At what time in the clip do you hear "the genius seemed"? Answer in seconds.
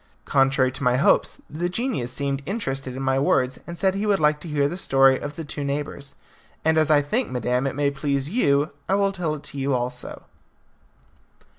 1.47-2.41